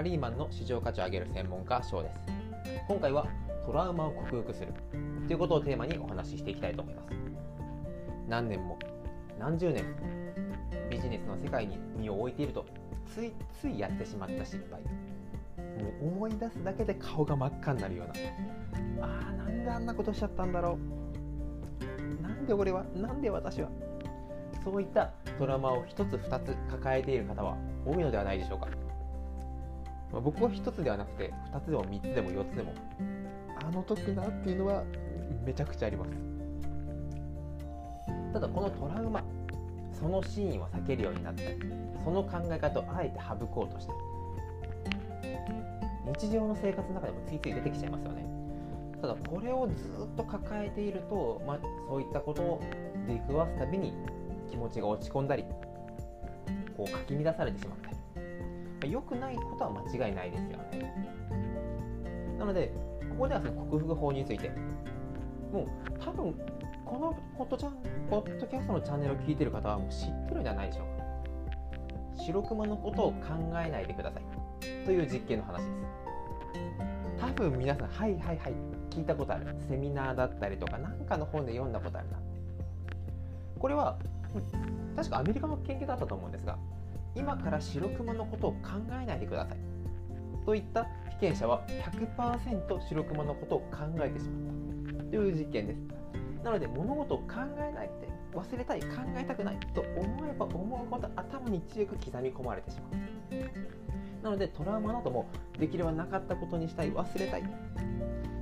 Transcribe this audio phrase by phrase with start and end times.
[0.00, 2.14] ラリーマンの市場価値を上げる専門家翔です。
[2.88, 3.26] 今回は
[3.66, 4.72] トラウマを克服する。
[5.26, 7.08] ということをテーマにお話ししていきたいと思います。
[8.26, 8.78] 何年も
[9.38, 9.90] 何十年も
[10.88, 12.64] ビジネスの世界に身を置いていると
[13.14, 14.80] ついついやってしまった失敗。
[14.80, 19.06] もう思い出すだけで顔が真っ赤になるような。
[19.06, 20.78] あーなんであんなことしちゃったんだろ
[22.18, 22.22] う。
[22.22, 23.68] なんで俺はなんで私は。
[24.64, 28.68] そういったトラウマを1つ2つ抱えている方は多いのではないでしょうか、
[30.12, 32.74] まあ、僕は1つではなくて2つでも3つでも4つでも
[33.62, 34.84] あの時なっていうのは
[35.44, 36.10] めちゃくちゃあります。
[38.32, 39.24] ただこのトラウマ
[39.92, 41.58] そのシーンを避けるようになったり
[42.04, 43.92] その考え方をあえて省こうとして
[46.18, 48.24] 日常の生活の中でもついつい出てきちゃいますよね。
[49.00, 49.74] ただこれをず
[50.12, 52.62] っと抱えていると、まあ、そういったことを
[53.06, 53.94] 出くわすたびに
[54.50, 55.44] 気持ちが落ち込んだり
[56.76, 57.89] こうかき乱されてしまった、
[58.86, 62.36] 良くないことは間違いないですよね。
[62.38, 62.72] なので
[63.10, 64.50] ここではその克服法について。
[65.52, 65.66] もう
[65.98, 66.34] 多分
[66.84, 67.74] このポッドチャン
[68.08, 72.22] ポッドキャストのチャンネルを聞いてる方はもう知ってるんじゃないでしょうか。
[72.22, 73.18] 白熊のことを考
[73.64, 74.22] えないでください。
[74.84, 75.68] という実験の話です。
[77.18, 78.54] 多分皆さんはいはいはい
[78.90, 79.56] 聞いたことある。
[79.68, 82.18] セミナーだったりとか何かの本で読んだことあるな
[83.58, 83.98] これは
[84.96, 86.56] 確かアメリカの研究だったと思うんですが
[87.14, 88.58] 今から白熊のことを考
[89.00, 89.58] えないでください。
[90.44, 91.62] といった被験者は
[92.16, 95.04] 100%白熊のことを考えてしまった。
[95.04, 95.78] という実験です。
[96.44, 97.24] なので物事を考
[97.58, 104.24] えないで忘れたい考えたくないと思えば思うほど頭に強く刻み込まれてしまう。
[104.24, 105.26] なのでトラウマなども
[105.58, 107.42] できればなかったことにしたい忘れたい。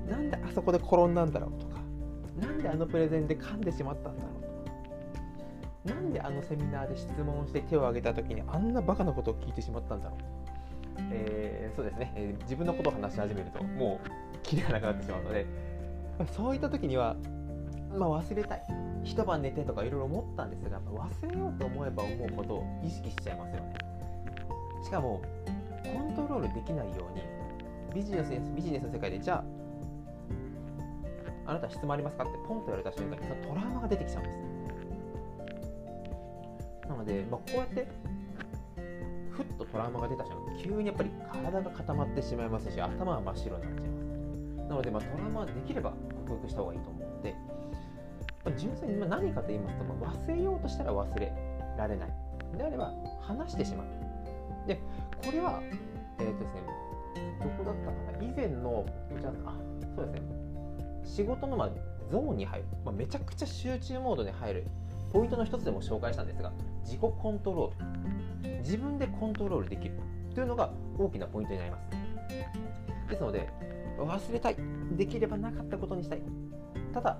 [0.09, 1.81] なんであそこで転んだんだろうとか
[2.41, 4.38] なんであのプレゼンで噛んでしまったんだろう
[5.89, 10.19] なんであのセミナーで質問して手を挙げた時にあんなバカなことを聞いてしまったんだろう。
[11.13, 15.47] えー、そうですね、えー、自分のことを話し始めるともうキリがなくなってしまうので
[16.37, 17.15] そういった時には、
[17.97, 18.63] まあ、忘れたい。
[19.05, 23.75] 一晩寝てとかいろいろ思ったんですが忘れようと思えば思うことを意識しちゃいますよね。
[24.85, 25.23] しかも
[25.85, 27.23] コントロールできないように
[27.95, 29.43] ビジネスビジネスの世界でじゃ
[31.47, 34.48] ああなた質問ありますかってポンと言われた瞬間にそのトラウマが出てきちゃうんです。
[36.99, 37.89] ので、まあ、こうやって
[39.31, 44.69] ふっとトラウマが出た瞬間急にやっぱり体が固まってしまいますし頭は真っ白になっちゃいます。
[44.69, 45.95] なので、まあ、トラウマはできれば
[46.27, 47.35] 克服した方がいいと思うので、
[48.45, 51.33] まあ、純粋に何かと言いますと、まあ、忘れようとしたら忘れ
[51.77, 52.13] られない。
[52.57, 53.87] であれば話してしまう。
[54.67, 54.81] で
[55.25, 55.63] これは
[56.19, 56.61] えっ、ー、とですね
[57.43, 58.25] どこだったかな。
[58.25, 58.85] 以前の
[59.21, 59.55] じゃあ
[59.97, 60.23] そうですね。
[61.05, 61.71] 仕事のまあ
[62.11, 64.67] ゾーンに入る、まあ、めちゃくちゃ集中モードに入る
[65.13, 66.53] ポイントの一つでも紹介したんですが
[66.85, 68.59] 自己コントロール。
[68.61, 69.99] 自分でコントロールできる
[70.35, 71.89] というのが大きなポイントになります。
[73.09, 73.49] ですので
[73.99, 74.57] 忘れたい。
[74.97, 76.23] できればなかったことにしたい。
[76.93, 77.19] ただ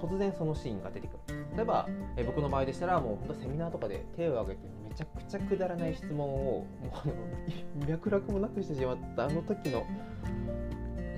[0.00, 1.44] 突然そのシーンが出てくる。
[1.56, 9.86] 例えばえ僕の場合でしたらもう本当セミナーとかで手を挙げてめちゃくちゃくだらない質問をもうあの脈絡もなくしてしまったあの時の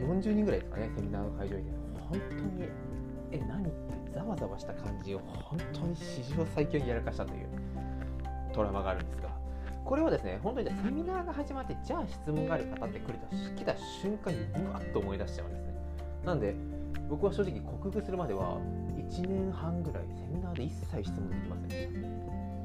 [0.00, 1.70] 40人ぐらいですかねセミナーの会場に
[2.10, 2.68] 本当に。
[3.32, 3.65] え何？
[4.26, 7.46] わざわした感じを本当に史上最強にやらかしたという
[8.52, 9.28] トラウマがあるんですが
[9.84, 15.74] これはですね本当にセミナーが始まってじゃあ質問がある方って来た来た瞬間にうわっと思い出しちゃうんですね。
[16.24, 16.54] なんで
[17.08, 18.58] 僕は正直克服するまでは
[18.96, 21.68] 1年半ぐらいセミナーで一切質問できません。
[21.68, 22.10] でし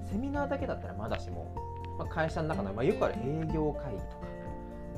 [0.05, 1.53] たセミナーだけだったらまだしも、
[1.99, 4.27] まあ、会社の中の、まあ、よくある営業会議とか、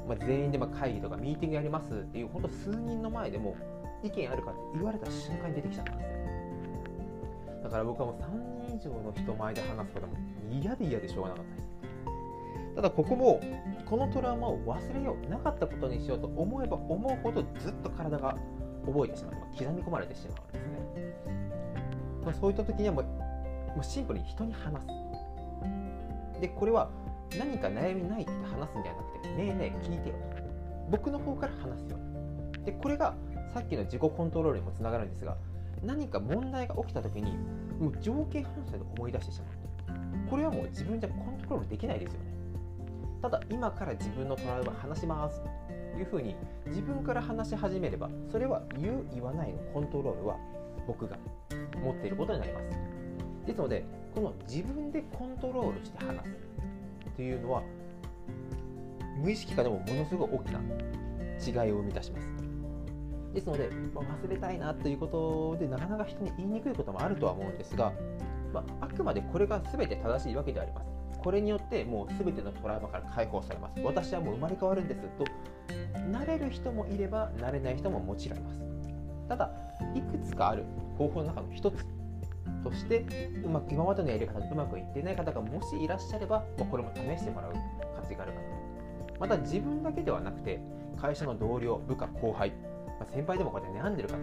[0.08, 3.56] まあ、全員でま会議とかミーティングやりますっていう本当数人の前でも
[4.02, 6.13] 意見あるかって言われた瞬間に出てきちゃったんです
[7.74, 10.14] から僕はもう3人以上の人前で話すことも
[10.52, 11.56] 嫌で嫌でしょうがなかった。
[11.56, 13.42] ですただここも
[13.86, 18.38] このトラウマを忘れようなかったことにしようと思えば思うほどずっと体が
[18.86, 19.34] 覚えてしまう。
[19.58, 21.42] 刻み込まれてしまうんですね、
[22.26, 24.88] まあ、そういった時にはもうもうシンプルに人に話す。
[26.40, 26.92] でこれは
[27.40, 30.16] 何か悩みないって話すんじゃなくてねえねえ聞いてよ
[30.92, 31.98] 僕の方から話すよ。
[32.66, 33.16] でこれが
[33.52, 35.38] さっきの自己コントロールにもつながるんですが
[35.84, 37.38] 何か問題が起きた時に
[37.80, 39.64] もう条件反射で思い出してしまう
[40.30, 42.34] これはもう自分じゃコントロールできないですよね。
[43.22, 45.42] ただ今から自分のトラウマ話します
[45.94, 46.36] というふうに
[46.68, 50.38] 自分から話し始めればそれは言う言わないのコントロールは
[50.88, 51.18] 僕が
[51.82, 52.66] 持っていることになります。
[53.46, 56.38] ですのでこの自分でコントロールして話す
[57.16, 57.64] というのは
[59.22, 62.53] 無意識化でもものすごい大きな違いを生み出します。
[63.34, 65.08] ですので、まあ、忘れたいなというこ
[65.58, 67.92] とでなかなか人に言いにくいこともあるとは思うんですが、
[68.54, 70.88] まあ、あくまでこれが全て正しいわけではあります。
[71.24, 73.82] これによってもう全てのトラウマから解放されます。
[73.82, 75.26] 私はもう生まれ変わるんですと
[76.12, 78.60] なれる人もいればなれない人ももちろんいます。
[79.30, 79.50] ただ
[79.96, 80.66] いくつかある
[80.98, 81.86] 方法の中の一つ
[82.64, 83.06] として
[83.44, 87.54] うまく今までのやり方でうまくいっていない方がもしいらっしゃれば、まあ、これも試してもらう
[87.96, 89.20] 価値があるかと。
[89.20, 90.60] また自分だけではなくて
[91.00, 92.52] 会社の同僚部下後輩、
[93.04, 94.18] まあ、先輩でもこうやって悩んでる方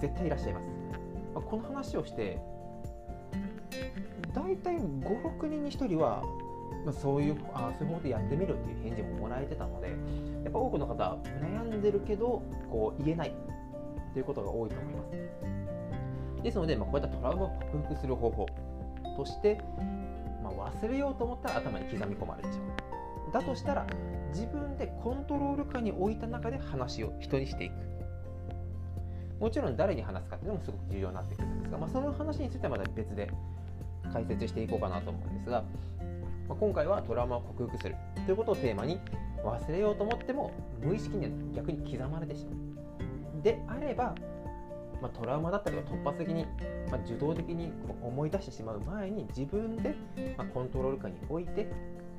[0.00, 0.68] 絶対いらっしゃいます、
[1.34, 2.40] まあ、この話をして
[4.34, 6.22] 大体56人に1人は、
[6.84, 9.88] まあ、そういうあそういう方でやってみるっていう返事ももらえてたので
[10.44, 13.34] やっぱ多くの方悩んでるけどこう言えない
[14.14, 16.42] ということが多いと思います。
[16.42, 18.46] ですので、まあ、こういったトラウマを克服する方法
[19.16, 19.60] として、
[20.42, 23.32] まあ、忘れようと思ったら頭に刻み込まれてしまう。
[23.32, 23.86] だとしたら
[24.32, 27.95] 自分でコントロール下に置いた中で話を人にしていく。
[29.38, 33.30] もちろん誰に話すかっていうのもすごく重要になってくるんですが、まあ、その話についてはまた別で
[34.12, 35.62] 解説していこうかなと思うんですが、
[36.48, 38.98] まあ、今回はトラウマを克服するということをテーマに
[39.44, 40.52] 忘れようと思っても
[40.82, 43.42] 無意識に逆に刻まれてしまう。
[43.42, 44.14] であれば、
[45.02, 46.46] まあ、トラウマだったりは突発的に、
[46.90, 47.70] まあ、受動的に
[48.02, 49.94] 思い出してしまう前に自分で、
[50.36, 51.68] まコントロール下に置いて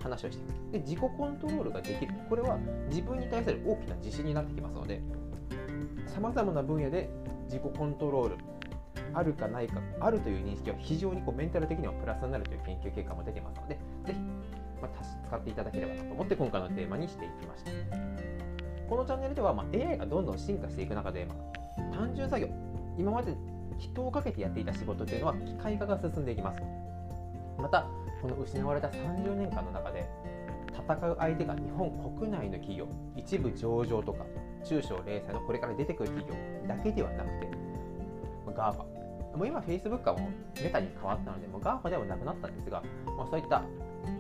[0.02, 0.72] 話をしていく。
[0.74, 2.14] で自己コントロールができる。
[2.30, 2.58] これは
[2.90, 5.02] 自分に対する大きな自信になってきますので
[6.06, 7.10] さまざまな分野で
[7.46, 8.36] 自己コントロール
[9.14, 14.20] あるかないかあるという認識は非常にこうメンタル的にはプラスになるという研究結果も出てますのでぜひ、
[14.82, 17.72] まあ、使っていただければなと思って今回のテーマにしていきました。
[18.90, 21.36] このチャンネルでは、まあ、AI がどんどん進化していく中で、ま
[21.94, 22.48] あ、単純作業
[22.98, 23.36] 今まで
[23.78, 26.62] 人をかけてやっていた仕事というのは機械化が進んでいきます。
[27.58, 27.88] また
[28.22, 30.08] この失われた30年間の中で
[30.74, 34.26] 戦う相手が日本国内の企業一部上場とか
[34.68, 37.48] 中小零細のこれから出てくる企業だけではなくて
[38.58, 38.78] GAFA
[39.38, 40.16] もう今 Facebook は
[40.62, 42.84] メタに変わったのでもう GAFA ではなくなったんですが、
[43.18, 43.64] まあ、そういった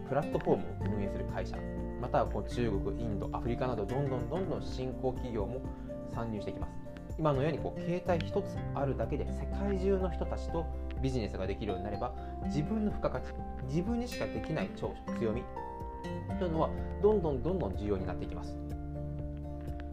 [0.07, 0.63] プラットフォーム
[0.93, 1.57] を運営する会社
[1.99, 5.61] またはこう中国インドアフリカなどどんどんどんどん新興企業も
[6.13, 6.73] 参入していきます。
[7.17, 10.67] 今のようにこう携帯一つあるだけで世界中の人たちと
[11.01, 12.13] ビジネスができるようになれば
[12.45, 13.33] 自分の付加価値
[13.67, 15.43] 自分にしかできない長所強み
[16.37, 16.69] というのは
[17.01, 18.66] どんどんどんどん重要になっていきます。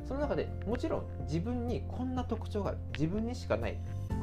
[0.06, 2.78] その中でもちろん自分にこんな特徴がある。
[2.92, 3.76] 自分にしかない。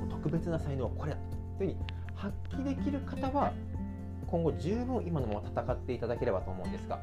[0.10, 1.18] 特別な才能はこれだ。
[1.58, 1.78] というふうに
[2.16, 3.54] 発揮できる方は
[4.28, 7.02] 今後十分今のまま戦っていただければと思うんですが、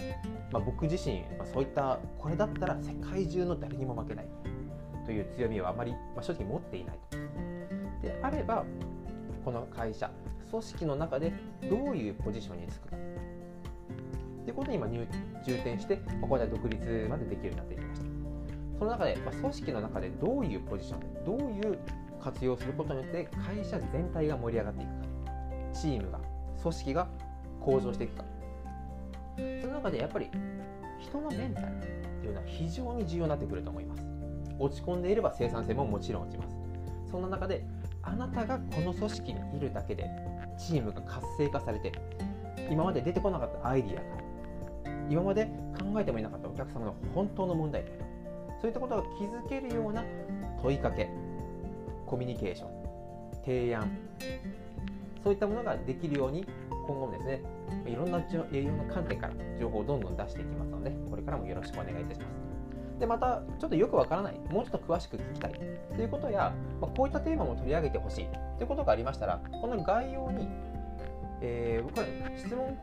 [0.50, 4.26] まあ、僕自身、まあ、そういったこれだったら世界中の誰にも負けない。
[5.04, 7.18] という強みはあまり、まあ、正直持っていないと。
[8.02, 8.64] であれば
[9.44, 10.10] この会社
[10.50, 11.32] 組織の中で
[11.68, 12.96] どういうポジションにつくか。
[14.44, 15.06] ということに今重
[15.58, 17.97] 点して、まあ、こういった独立までできるようになっていきました。
[18.78, 21.78] その中で、まあ、組織の中でどういうポジションでどういう
[22.22, 25.08] 活用することによって会社全体が盛り上がっていくか
[25.72, 26.20] チームが
[26.62, 27.08] 組織が
[27.60, 28.24] 向上していくか。
[29.36, 30.28] その中でやっぱり
[30.98, 31.80] 人のメンタルっ
[32.20, 34.02] ていうのは非常に重要になってくると思います。
[34.58, 36.56] 落ち込んでいれば生産性ももちろん落ちます。
[37.10, 37.64] そんな中で
[38.02, 40.04] あなたがこの組織にいるだけで
[40.58, 41.92] チームが活性化されて
[42.70, 44.02] 今まで出てこなかったアイディアが
[45.08, 45.46] 今まで
[45.78, 47.84] 考えてもいなかったお客様の本当の問題
[48.60, 50.04] そういったことが気づけるような
[50.62, 51.08] 問いかけ
[52.06, 52.78] コミュニケーション
[53.44, 53.90] 提案
[55.22, 57.42] そういったものができるように今後もですね
[57.86, 62.48] いろんないろんな観点から情報をどんどん出していきますのでこれからもよろしくお願いいたします。
[62.98, 65.52] でまたちょっとよくわからないもうちょっと詳しく聞きたい
[65.94, 70.48] ということや、まあ、こういったテーマも取り上げてほしいということがありましたらこの概要に、
[71.40, 72.76] えー、これ質問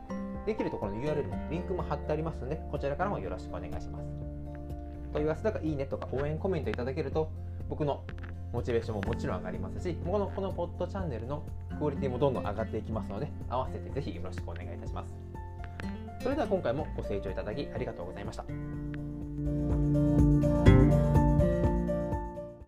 [0.46, 4.25] できるところの URL リンクも貼ってありますのでこちらからもよろしくお願いします。
[5.12, 7.30] 問い合わせとかいいねとか応援コメントいただけると
[7.68, 8.02] 僕の
[8.52, 11.42] モチベーションももちろん上がりますしこのこのポッドチャンネルの
[11.78, 15.14] クオリティもどんどん上がっていきますので合わせてぜひよろしくお願いいたします。
[16.22, 19.85] それでは今回もご清聴いただきありがとうございました。